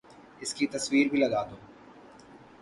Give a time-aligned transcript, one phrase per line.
[0.41, 1.55] اس کی تصویر بھی لگا دو